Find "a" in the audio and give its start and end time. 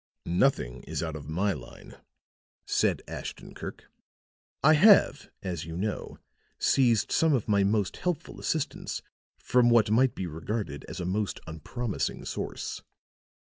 10.99-11.05